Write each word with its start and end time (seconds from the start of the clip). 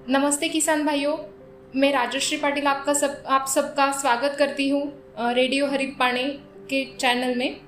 नमस्ते 0.00 0.48
किसान 0.48 0.84
भाइयों, 0.86 1.16
मैं 1.76 1.92
राजश्री 1.92 2.36
पाटिल 2.36 2.66
आपका 2.66 2.92
सब, 2.94 3.22
आप 3.28 3.46
सबका 3.48 3.90
स्वागत 3.92 4.36
करती 4.38 4.68
हूँ 4.68 4.82
रेडियो 5.34 5.66
हरित 5.66 5.94
पानी 5.98 6.22
के 6.70 6.84
चैनल 6.96 7.34
में। 7.34 7.60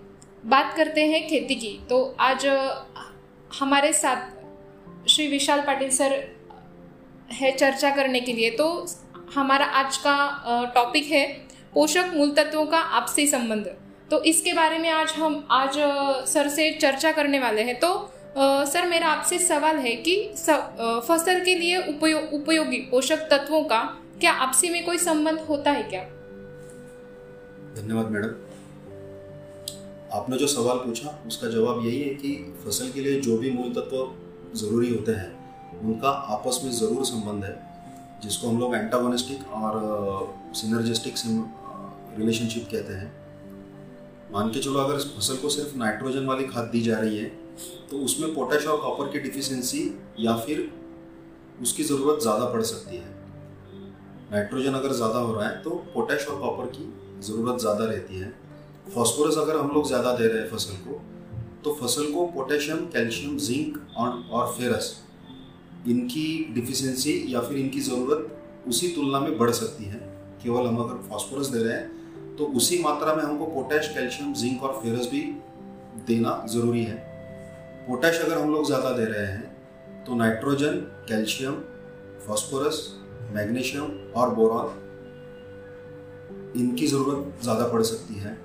बात 0.44 0.72
करते 0.76 1.04
हैं 1.06 1.26
खेती 1.28 1.54
की 1.54 1.78
तो 1.90 2.00
आज 2.20 2.46
हमारे 3.50 3.92
साथ 3.92 5.08
श्री 5.08 5.26
विशाल 5.26 5.60
पाटिल 5.60 5.90
सर 5.90 6.12
है 7.32 7.50
चर्चा 7.52 7.90
करने 7.90 8.20
के 8.20 8.32
लिए 8.32 8.50
तो 8.50 8.86
हमारा 9.34 9.66
आज 9.82 9.96
का 9.96 10.72
टॉपिक 10.74 11.06
है 11.06 11.26
पोषक 11.74 12.10
मूल 12.14 12.30
तत्वों 12.30 12.66
का 12.66 12.78
आपसी 12.78 13.26
संबंध। 13.26 13.66
तो 14.10 14.22
इसके 14.24 14.52
बारे 14.52 14.78
में 14.78 14.90
आज 14.90 15.12
हम, 15.12 15.46
आज 15.50 15.78
सर 16.28 16.48
से 16.48 16.70
चर्चा 16.72 17.12
करने 17.12 17.38
वाले 17.38 17.62
हैं। 17.62 17.78
तो 17.80 18.11
सर 18.34 18.86
मेरा 18.88 19.06
आपसे 19.08 19.38
सवाल 19.38 19.76
है 19.78 19.94
कि 19.98 20.14
फ़सल 20.34 21.40
के 21.44 21.54
लिए 21.54 21.78
उपयो, 21.88 22.18
उपयोगी 22.34 22.76
पोषक 22.90 23.26
तत्वों 23.30 23.62
का 23.64 23.80
क्या 24.20 24.32
आपसी 24.42 24.68
में 24.70 24.84
कोई 24.84 24.98
संबंध 24.98 25.40
होता 25.48 25.70
है 25.70 25.82
क्या? 25.84 26.02
धन्यवाद 27.76 28.10
मैडम। 28.10 28.32
आपने 30.12 30.36
जो 30.38 30.46
सवाल 30.46 30.78
पूछा 30.78 31.18
उसका 31.26 31.48
जवाब 31.48 31.84
यही 31.86 32.00
है 32.00 32.14
कि 32.14 32.32
फ़सल 32.64 32.90
के 32.90 33.00
लिए 33.00 33.20
जो 33.20 33.36
भी 33.38 33.50
मूल 33.50 33.72
तत्व 33.74 34.56
ज़रूरी 34.56 34.94
होते 34.94 35.12
हैं 35.12 35.80
उनका 35.80 36.08
आपस 36.30 36.60
में 36.64 36.70
ज़रूर 36.72 37.04
संबंध 37.04 37.44
है 37.44 37.54
जिसको 38.22 38.48
हम 38.48 38.58
लोग 38.60 38.74
एंटागोनिस्टिक 38.74 39.52
और 39.52 39.78
सिनर्जिस्टिक 40.54 41.14
रिलेशनशिप 42.18 42.68
कहते 42.72 42.92
हैं। 42.94 43.12
मान 44.32 44.48
के 44.48 44.60
चलो 44.60 44.78
अगर 44.80 44.98
फ़सल 44.98 45.36
को 45.36 45.48
सिर्फ़ 45.50 45.76
नाइट्रोजन 45.78 46.26
वाली 46.26 46.44
खाद 46.46 46.68
दी 46.72 46.80
जा 46.82 46.98
रही 46.98 47.16
है 47.18 47.30
तो 47.90 47.98
उसमें 48.00 48.34
पोटेश 48.34 48.66
और 48.66 48.80
कॉपर 48.80 49.12
की 49.12 49.18
डिफिशियंसी 49.20 49.82
या 50.18 50.36
फिर 50.36 50.70
उसकी 51.62 51.82
ज़रूरत 51.84 52.20
ज़्यादा 52.22 52.44
पड़ 52.46 52.62
सकती 52.64 52.96
है। 52.96 53.10
नाइट्रोजन 54.32 54.74
अगर 54.74 54.92
ज़्यादा 54.94 55.18
हो 55.18 55.32
रहा 55.34 55.48
है 55.48 55.62
तो 55.62 55.70
पोटेश 55.94 56.26
और 56.28 56.38
कॉपर 56.40 56.66
की 56.68 56.92
ज़रूरत 57.22 57.60
ज़्यादा 57.60 57.84
रहती 57.84 58.18
है। 58.18 58.32
फॉस्फोरस 58.94 59.36
अगर 59.38 59.56
हम 59.56 59.70
लोग 59.70 59.86
ज़्यादा 59.88 60.12
दे 60.12 60.26
रहे 60.26 60.40
हैं 60.40 60.50
फ़सल 60.50 60.76
को 60.86 61.00
तो 61.64 61.74
फ़सल 61.74 62.12
को 62.12 62.26
पोटेशियम 62.28 62.78
कैल्शियम 62.88 63.36
जिंक 63.38 63.78
और 63.98 64.46
फेरस 64.52 64.96
इनकी 65.88 66.54
डिफिशियंसी 66.54 67.14
या 67.28 67.40
फिर 67.40 67.58
इनकी 67.58 67.80
ज़रूरत 67.82 68.66
उसी 68.68 68.88
तुलना 68.88 69.20
में 69.20 69.36
बढ़ 69.38 69.50
सकती 69.52 69.84
है। 69.84 69.98
केवल 70.42 70.66
हम 70.66 70.76
अगर 70.78 71.08
फॉस्फोरस 71.08 71.46
दे 71.46 71.62
रहे 71.62 71.72
हैं 71.72 72.36
तो 72.36 72.44
उसी 72.56 72.78
मात्रा 72.82 73.14
में 73.14 73.22
हमको 73.22 73.46
पोटेश 73.46 73.88
कैल्शियम 73.94 74.32
जिंक 74.34 74.62
और 74.62 74.80
फेरस 74.82 75.06
भी 75.06 75.20
देना 76.06 76.44
ज़रूरी 76.50 76.82
है। 76.84 77.11
पोटेश 77.86 78.20
अगर 78.20 78.38
हम 78.38 78.50
लोग 78.50 78.66
ज़्यादा 78.66 78.90
दे 78.92 79.04
रहे 79.04 79.26
हैं 79.26 80.04
तो 80.04 80.14
नाइट्रोजन, 80.14 80.74
कैल्शियम, 81.08 81.54
फॉस्फोरस, 82.26 82.76
मैग्नीशियम 83.32 84.12
और 84.16 84.34
बोरॉन 84.34 84.80
इनकी 86.56 86.86
ज़रूरत 86.86 87.42
ज़्यादा 87.42 87.66
पड़ 87.68 87.82
सकती 87.82 88.14
है 88.14 88.36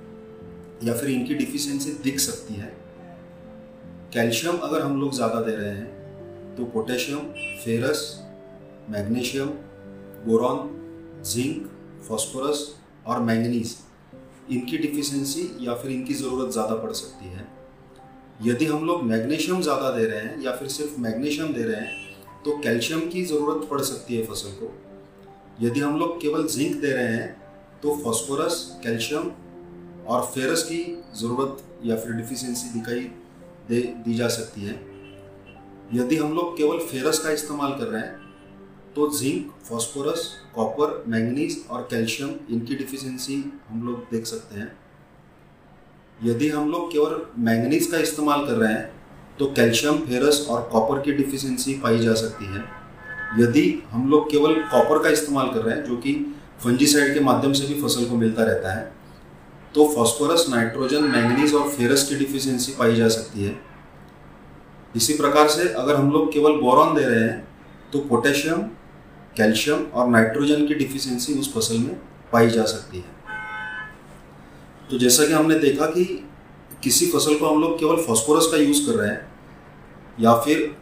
या 0.83 0.93
फिर 0.93 1.09
इनकी 1.09 1.33
डिफिशेंसी 1.35 1.91
दिख 2.03 2.19
सकती 2.19 2.53
है। 2.53 2.71
कैल्शियम 4.13 4.57
अगर 4.59 4.81
हम 4.81 4.99
लोग 5.01 5.13
ज़्यादा 5.13 5.41
दे 5.41 5.55
रहे 5.55 5.69
हैं 5.69 6.55
तो 6.55 6.65
potassium, 6.65 7.19
ferrous, 7.63 8.01
magnesium, 8.89 9.47
boron, 10.25 10.69
zinc, 11.25 11.69
phosphorus 12.07 12.65
और 13.07 13.21
मैंगनीज 13.21 13.75
इनकी 14.51 14.77
डिफिशेंसी 14.77 15.49
या 15.61 15.75
फिर 15.75 15.91
इनकी 15.91 16.13
ज़रूरत 16.15 16.51
ज़्यादा 16.51 16.75
पड़ 16.75 16.91
सकती 16.93 17.25
है। 17.27 17.56
यदि 18.39 18.65
हम 18.65 18.85
लोग 18.85 19.03
मैग्नीशियम 19.03 19.61
ज़्यादा 19.61 19.89
दे 19.91 20.05
रहे 20.05 20.19
हैं 20.19 20.41
या 20.41 20.51
फिर 20.51 20.67
सिर्फ़ 20.69 20.99
मैग्नीशियम 21.01 21.53
दे 21.53 21.63
रहे 21.63 21.81
हैं 21.81 22.43
तो 22.45 22.57
कैल्शियम 22.57 22.99
की 23.09 23.23
ज़रूरत 23.25 23.67
पड़ 23.69 23.81
सकती 23.81 24.15
है 24.15 24.25
फ़सल 24.25 24.51
को। 24.59 24.73
यदि 25.61 25.79
हम 25.79 25.97
लोग 25.99 26.21
केवल 26.21 26.47
जिंक 26.47 26.75
दे 26.81 26.91
रहे 26.91 27.07
हैं 27.07 27.79
तो 27.83 27.95
फॉस्फोरस, 28.03 28.79
कैल्शियम 28.83 29.31
और 30.07 30.21
फेरस 30.25 30.63
की 30.63 30.83
ज़रूरत 31.15 31.63
या 31.85 31.95
फिर 31.95 32.11
डिफिशियंसी 32.13 32.69
दिखाई 32.69 32.99
दे, 33.69 33.81
दी 33.81 34.13
जा 34.13 34.27
सकती 34.29 34.61
है। 34.61 34.79
यदि 35.93 36.15
हम 36.15 36.33
लोग 36.33 36.57
केवल 36.57 36.79
फेरस 36.87 37.19
का 37.19 37.31
इस्तेमाल 37.31 37.71
कर 37.71 37.87
रहे 37.87 38.01
हैं 38.01 38.15
तो 38.95 39.09
जिंक, 39.17 39.51
फॉस्फोरस, 39.63 40.31
कॉपर, 40.55 41.03
मैंगनीज 41.07 41.63
और 41.69 41.87
कैल्शियम, 41.91 42.29
इनकी 42.49 42.75
डिफिशेंसी 42.75 43.43
हम 43.69 43.87
लोग 43.87 44.07
देख 44.11 44.25
सकते 44.25 44.59
हैं। 44.59 44.75
यदि 46.19 46.49
हम 46.49 46.69
लोग 46.71 46.91
केवल 46.91 47.21
मैंगनीज 47.39 47.85
का 47.87 47.97
इस्तेमाल 47.99 48.45
कर 48.45 48.53
रहे 48.53 48.73
हैं 48.73 48.89
तो 49.39 49.45
कैल्शियम, 49.47 49.97
फेरस 49.99 50.45
और 50.49 50.61
कॉपर 50.71 51.01
की 51.01 51.11
डिफिशियंसी 51.13 51.73
पाई 51.79 51.99
जा 51.99 52.13
सकती 52.15 52.45
है। 52.45 52.63
यदि 53.39 53.83
हम 53.91 54.09
लोग 54.09 54.29
केवल 54.31 54.53
कॉपर 54.71 55.03
का 55.03 55.09
इस्तेमाल 55.09 55.47
कर 55.47 55.61
रहे 55.61 55.75
हैं, 55.75 55.83
जो 55.85 55.97
कि 55.97 56.13
फंजीसाइड 56.63 57.13
के 57.13 57.19
माध्यम 57.19 57.53
से 57.53 57.67
भी 57.67 57.81
फ़सल 57.81 58.05
को 58.05 58.15
मिलता 58.15 58.43
रहता 58.43 58.73
है 58.73 58.95
तो 59.75 59.87
फॉस्फोरस, 59.87 60.45
नाइट्रोजन, 60.49 61.03
मैंगनीज 61.05 61.53
और 61.53 61.69
फेरस 61.69 62.07
की 62.09 62.15
डिफिशियंसी 62.15 62.75
पाई 62.79 62.95
जा 62.95 63.07
सकती 63.09 63.43
है। 63.43 63.55
इसी 64.95 65.13
प्रकार 65.13 65.47
से 65.49 65.67
अगर 65.69 65.95
हम 65.95 66.11
लोग 66.11 66.31
केवल 66.33 66.59
बोरॉन 66.61 66.95
दे 66.95 67.03
रहे 67.03 67.19
हैं 67.19 67.47
तो 67.93 67.99
पोटेशियम, 68.09 68.61
कैल्शियम 69.37 69.83
और 69.85 70.07
नाइट्रोजन 70.09 70.65
की 70.67 70.75
डिफिशियंसी 70.75 71.33
उस 71.39 71.53
फ़सल 71.53 71.77
में 71.77 71.95
पाई 72.31 72.49
जा 72.49 72.63
सकती 72.65 72.97
है। 72.97 73.16
तो 74.89 74.97
जैसा 74.97 75.25
कि 75.25 75.33
हमने 75.33 75.55
देखा 75.59 75.85
कि 75.87 76.03
किसी 76.83 77.05
फ़सल 77.07 77.37
को 77.37 77.45
हम 77.45 77.61
लोग 77.61 77.77
केवल 77.79 77.95
फॉस्फोरस 78.03 78.47
का 78.51 78.57
यूज़ 78.57 78.85
कर 78.85 78.93
रहे 78.93 79.09
हैं, 79.09 79.27
या 80.19 80.35
फिर 80.37 80.75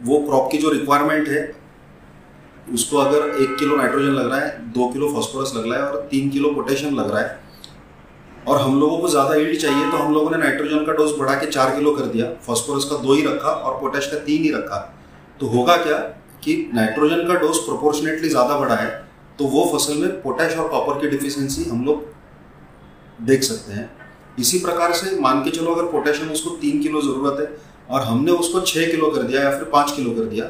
वो 0.00 0.18
क्रॉप 0.20 0.48
की 0.52 0.58
जो 0.58 0.70
रिक्वायरमेंट 0.70 1.28
है, 1.28 1.42
उसको 2.74 2.98
अगर 2.98 3.42
एक 3.42 3.56
किलो 3.58 3.76
नाइट्रोजन 3.76 4.12
लग 4.12 4.30
रहा 4.30 4.38
है, 4.38 4.72
दो 4.72 4.88
किलो 4.88 5.12
फॉस्फोरस 5.12 5.52
लग 5.56 5.70
रहा 5.70 5.78
है 5.78 5.90
और 5.90 6.06
तीन 6.10 6.30
किलो 6.30 6.50
पोटेशियम 6.52 6.94
लग 6.96 7.10
रहा 7.10 7.20
है, 7.20 7.38
और 8.48 8.60
हम 8.60 8.78
लोगों 8.80 8.98
को 8.98 9.08
ज़्यादा 9.08 9.34
ईल्ड 9.36 9.58
चाहिए 9.58 9.90
तो 9.90 9.96
हम 9.96 10.12
लोगों 10.14 10.30
ने 10.30 10.36
नाइट्रोजन 10.38 10.84
का 10.84 10.92
डोज 10.92 11.12
बढ़ा 11.18 11.34
के 11.34 11.46
चार 11.48 11.74
किलो 11.76 11.94
कर 11.94 12.06
दिया 12.06 12.26
फॉस्फोरस 12.46 12.84
का 12.84 12.96
दो 12.98 13.14
ही 13.14 13.22
रखा 13.24 13.50
और 13.50 13.80
पोटेश 13.80 14.06
का 14.06 14.18
तीन 14.20 14.42
ही 14.42 14.50
रखा। 14.50 14.78
तो 15.40 15.46
होगा 15.48 15.76
क्या 15.78 15.98
कि 16.44 16.54
नाइट्रोजन 16.74 17.26
का 17.28 17.34
डोज 17.36 17.58
प्रोपोर्शनेटली 17.58 18.28
ज़्यादा 18.28 18.58
बढ़ा 18.58 18.74
है 18.76 18.88
तो 19.38 19.44
वो 19.46 19.64
फ़सल 19.72 19.96
में 19.96 20.10
पोटेश 20.22 20.56
और 20.56 20.68
कॉपर 20.68 21.00
की 21.00 21.08
डिफिशियंसी 21.08 21.64
हम 21.64 21.84
लोग 21.84 22.08
देख 23.20 23.42
सकते 23.42 23.72
हैं। 23.72 23.90
इसी 24.38 24.58
प्रकार 24.58 24.92
से 24.94 25.18
मान 25.20 25.42
के 25.44 25.50
चलो 25.50 25.74
अगर 25.74 25.90
पोटेशियम 25.92 26.30
उसको 26.32 26.50
तीन 26.56 26.82
किलो 26.82 27.00
ज़रूरत 27.02 27.40
है 27.40 27.46
और 27.90 28.02
हमने 28.02 28.32
उसको 28.34 28.60
छः 28.62 28.90
किलो 28.90 29.10
कर 29.10 29.22
दिया 29.22 29.42
या 29.42 29.50
फिर 29.50 29.64
पाँच 29.70 29.92
किलो 29.92 30.10
कर 30.12 30.24
दिया 30.26 30.44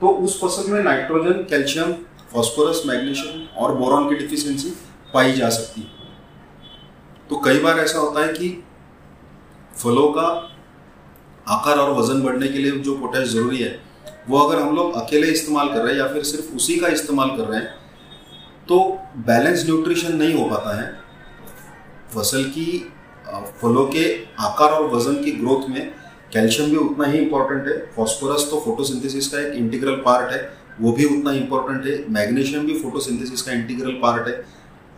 तो 0.00 0.08
उस 0.08 0.40
फ़सल 0.40 0.70
में 0.72 0.82
नाइट्रोजन, 0.82 1.32
कैल्शियम, 1.50 1.92
फॉस्फोरस, 2.32 2.82
मैग्नीशियम 2.86 3.46
और 3.56 3.74
बोरॉन 3.76 4.08
की 4.08 4.14
डिफिशियंसी 4.16 4.72
पाई 5.14 5.32
जा 5.32 5.48
सकती 5.50 5.80
है। 5.80 5.86
तो 7.30 7.36
कई 7.44 7.58
बार 7.60 7.78
ऐसा 7.78 7.98
होता 7.98 8.24
है 8.26 8.32
कि 8.32 8.48
फलों 9.74 10.08
का 10.12 10.26
आकार 11.46 11.78
और 11.78 11.92
वज़न 11.92 12.22
बढ़ने 12.22 12.48
के 12.48 12.58
लिए 12.58 12.70
जो 12.72 12.96
पोटेश 12.96 13.28
ज़रूरी 13.28 13.58
है, 13.58 13.78
वो 14.28 14.38
अगर 14.38 14.60
हम 14.62 14.74
लोग 14.76 14.94
अकेले 14.96 15.26
इस्तेमाल 15.28 15.68
कर 15.68 15.80
रहे 15.80 15.92
हैं 15.92 16.00
या 16.00 16.06
फिर 16.08 16.22
सिर्फ़ 16.24 16.54
उसी 16.56 16.76
का 16.76 16.88
इस्तेमाल 16.90 17.36
कर 17.36 17.44
रहे 17.44 17.60
हैं 17.60 17.68
तो 18.68 18.78
बैलेंस 19.26 19.64
न्यूट्रिशन 19.66 20.16
नहीं 20.16 20.34
हो 20.34 20.44
पाता 20.50 20.76
है। 20.76 20.86
फ़सल 22.14 22.44
की 22.46 22.66
फलों 23.60 23.86
के 23.88 24.04
आकार 24.40 24.70
और 24.70 24.88
वज़न 24.90 25.22
की 25.24 25.30
ग्रोथ 25.32 25.68
में 25.70 25.92
कैल्शियम 26.32 26.70
भी 26.70 26.76
उतना 26.78 27.06
ही 27.06 27.18
इम्पोर्टेंट 27.18 27.66
है। 27.66 27.76
फॉस्फोरस 27.96 28.46
तो 28.50 28.60
फोटोसिंथेसिस 28.60 29.28
का 29.28 29.38
एक 29.40 29.52
इंटीग्रल 29.54 29.94
पार्ट 30.04 30.32
है, 30.32 30.40
वो 30.80 30.92
भी 30.92 31.04
उतना 31.06 31.32
इम्पोर्टेंट 31.34 31.86
है। 31.86 32.04
मैग्नीशियम 32.12 32.66
भी 32.66 32.78
फोटोसिंथेसिस 32.80 33.42
का 33.42 33.52
इंटीग्रल 33.52 33.92
पार्ट 34.02 34.28
है। 34.28 34.32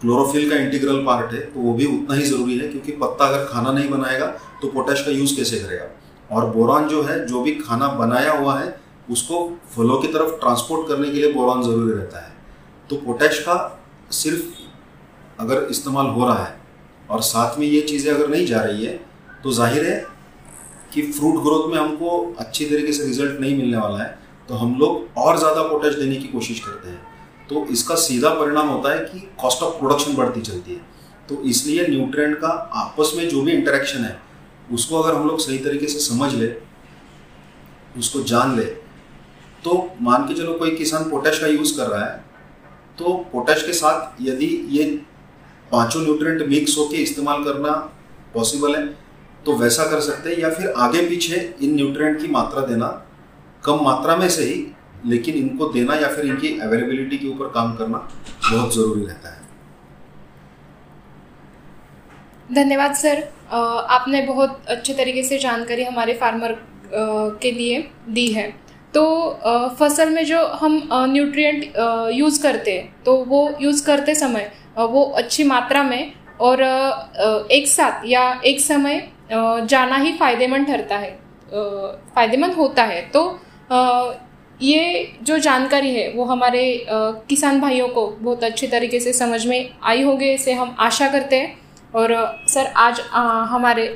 क्लोरोफिल 0.00 0.48
का 0.50 0.56
इंटीग्रल 0.56 1.04
पार्ट 1.04 1.32
है 1.32 1.40
तो 1.42 1.60
वो 1.60 1.72
भी 1.74 1.86
उतना 1.88 2.16
ही 2.16 2.22
ज़रूरी 2.24 2.58
है, 2.58 2.68
क्योंकि 2.68 2.92
पत्ता 2.94 3.26
अगर 3.26 3.44
खाना 3.44 3.72
नहीं 3.72 3.88
बनाएगा 3.90 4.26
तो 4.62 4.68
पोटैश 4.68 5.04
का 5.04 5.10
यूज़ 5.12 5.36
कैसे 5.36 5.58
करेगा? 5.58 5.86
और 6.30 6.50
बोरान 6.50 6.88
जो 6.88 7.02
है, 7.02 7.24
जो 7.26 7.42
भी 7.42 7.54
खाना 7.56 7.88
बनाया 7.94 8.32
हुआ 8.32 8.58
है, 8.58 8.74
उसको 9.10 9.38
फलों 9.76 9.98
की 9.98 10.08
तरफ़ 10.08 10.38
ट्रांसपोर्ट 10.40 10.88
करने 10.88 11.10
के 11.10 11.18
लिए 11.18 11.32
बोरान 11.32 11.62
ज़रूरी 11.62 11.92
रहता 11.92 12.20
है। 12.20 12.32
तो 12.90 12.96
पोटैश 12.98 13.38
का 13.40 13.56
सिर्फ़ 14.12 15.40
अगर 15.40 15.66
इस्तेमाल 15.70 16.06
हो 16.08 16.26
रहा 16.26 16.44
है 16.44 16.54
और 17.10 17.22
साथ 17.22 17.58
में 17.58 17.66
ये 17.66 17.80
चीज़ें 17.82 18.12
अगर 18.12 18.28
नहीं 18.28 18.46
जा 18.46 18.60
रही 18.60 18.84
है 18.84 19.00
तो 19.44 19.52
ज़ाहिर 19.52 19.84
है 19.86 19.98
कि 20.94 21.02
फ्रूट 21.02 21.42
ग्रोथ 21.42 21.68
में 21.70 21.78
हमको 21.78 22.10
अच्छी 22.38 22.64
तरीके 22.66 22.92
से 22.92 23.04
रिज़ल्ट 23.04 23.40
नहीं 23.40 23.56
मिलने 23.56 23.76
वाला 23.76 23.98
है 23.98 24.18
तो 24.48 24.54
हम 24.54 24.78
लोग 24.78 25.18
और 25.18 25.38
ज़्यादा 25.38 25.62
पोटेश 25.62 25.94
देने 25.94 26.16
की 26.16 26.28
कोशिश 26.28 26.60
करते 26.60 26.88
हैं। 26.88 27.00
तो 27.48 27.64
इसका 27.70 27.94
सीधा 27.96 28.30
परिणाम 28.34 28.68
होता 28.68 28.92
है 28.92 28.98
कि 29.00 29.18
कॉस्ट 29.40 29.62
ऑफ़ 29.62 29.78
प्रोडक्शन 29.78 30.14
बढ़ती 30.14 30.40
चलती 30.42 30.72
है। 30.72 30.80
तो 31.28 31.42
इसलिए 31.44 31.86
न्यूट्रिएंट 31.88 32.36
का 32.40 32.48
आपस 32.76 33.12
में 33.16 33.28
जो 33.28 33.42
भी 33.42 33.52
इंटरेक्शन 33.52 34.04
है, 34.04 34.16
उसको 34.72 35.00
अगर 35.00 35.14
हम 35.14 35.26
लोग 35.28 35.40
सही 35.40 35.58
तरीके 35.58 35.86
से 35.86 35.98
समझ 36.00 36.32
ले, 36.34 36.52
उसको 37.98 38.22
जान 38.24 38.56
ले 38.56 38.64
तो 39.64 39.72
मान 40.02 40.26
के 40.28 40.34
चलो 40.34 40.52
कोई 40.54 40.70
किसान 40.76 41.04
पोटेश 41.10 41.38
का 41.38 41.46
यूज़ 41.48 41.76
कर 41.76 41.86
रहा 41.86 42.04
है 42.04 42.24
तो 42.98 43.14
पोटेश 43.32 43.62
के 43.62 43.72
साथ 43.74 44.20
यदि 44.22 44.46
ये 44.70 44.84
पाँचों 45.72 46.02
न्यूट्रिएंट 46.02 46.42
मिक्स 46.48 46.76
होके 46.78 46.96
इस्तेमाल 46.98 47.44
करना 47.44 47.72
पॉसिबल 48.34 48.76
है। 48.76 48.86
तो 49.46 49.56
वैसा 49.56 49.84
कर 49.90 50.00
सकते 50.02 50.30
हैं 50.30 50.38
या 50.38 50.50
फिर 50.50 50.72
आगे 50.78 51.00
पीछे 51.08 51.36
इन 51.62 51.74
न्यूट्रिएंट 51.74 52.20
की 52.20 52.28
मात्रा 52.30 52.66
देना, 52.66 52.86
कम 53.64 53.84
मात्रा 53.84 54.16
में 54.16 54.28
से 54.30 54.44
ही 54.44 54.66
लेकिन 55.06 55.34
इनको 55.36 55.66
देना 55.70 55.94
या 55.96 56.08
फिर 56.08 56.24
इनकी 56.26 56.48
अवेलेबिलिटी 56.60 57.18
के 57.18 57.28
ऊपर 57.28 57.48
काम 57.54 57.74
करना 57.76 57.98
बहुत 58.42 58.74
ज़रूरी 58.74 59.04
रहता 59.04 59.28
है। 59.28 59.44
धन्यवाद, 62.54 62.94
सर। 62.94 63.22
आपने 63.90 64.22
बहुत 64.24 64.62
अच्छे 64.68 64.94
तरीके 64.94 65.22
से 65.22 65.38
जानकारी 65.38 65.84
हमारे 65.84 66.14
फार्मर 66.14 66.56
के 67.42 67.50
लिए 67.52 67.78
दी 68.10 68.26
है। 68.32 68.48
तो 68.94 69.04
फ़सल 69.78 70.10
में 70.10 70.24
जो 70.24 70.44
हम 70.56 70.88
न्यूट्रिएंट 70.92 71.64
यूज़ 72.14 72.42
करते 72.42 72.72
हैं 72.72 73.02
तो 73.04 73.16
वो 73.26 73.40
यूज़ 73.60 73.84
करते 73.86 74.14
समय 74.14 74.50
वो 74.76 75.02
अच्छी 75.16 75.44
मात्रा 75.44 75.82
में 75.82 76.12
और 76.40 76.62
एक 77.52 77.66
साथ 77.68 78.04
या 78.06 78.22
एक 78.44 78.60
समय 78.60 79.08
जाना 79.32 79.96
ही 79.96 80.12
फ़ायदेमंद 80.12 80.66
ठहरता 80.66 80.96
है 80.96 81.10
फ़ायदेमंद 82.14 82.54
होता 82.54 82.82
है। 82.84 83.00
तो 83.10 83.22
ये 84.60 85.16
जो 85.22 85.38
जानकारी 85.38 85.94
है 85.94 86.10
वो 86.12 86.24
हमारे 86.24 86.64
किसान 86.90 87.60
भाइयों 87.60 87.88
को 87.88 88.06
बहुत 88.10 88.44
अच्छी 88.44 88.66
तरीके 88.66 89.00
से 89.00 89.12
समझ 89.12 89.46
में 89.46 89.70
आई 89.84 90.02
होगी 90.02 90.30
इसे 90.32 90.52
हम 90.52 90.76
आशा 90.80 91.08
करते 91.10 91.36
हैं। 91.36 91.58
और, 91.94 92.14
सर, 92.48 92.66
आज 92.66 93.00
हमारे 93.50 93.86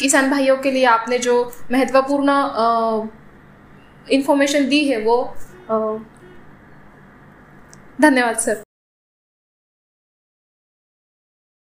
किसान 0.00 0.30
भाइयों 0.30 0.56
के 0.56 0.70
लिए 0.70 0.84
आपने 0.86 1.18
जो 1.18 1.34
महत्वपूर्ण 1.72 2.30
इन्फॉर्मेशन 4.08 4.68
दी 4.68 4.84
है 4.84 5.00
वो 5.04 5.16
धन्यवाद, 8.00 8.36
सर। 8.36 8.62